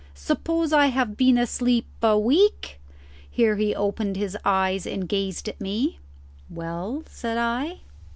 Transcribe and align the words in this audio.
Suppose 0.15 0.73
I 0.73 0.87
have 0.87 1.15
been 1.15 1.37
asleep 1.37 1.85
a 2.01 2.17
week?" 2.17 2.79
Here 3.29 3.57
he 3.57 3.75
opened 3.75 4.15
his 4.15 4.35
eyes 4.43 4.87
and 4.87 5.07
gazed 5.07 5.47
at 5.47 5.61
me. 5.61 5.99
"Well?" 6.49 7.03
said 7.07 7.37
I. 7.37 7.81